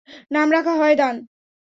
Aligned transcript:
নাম 0.31 0.47
রাখা 0.51 0.73
হয় 0.75 0.95
দান। 0.95 1.15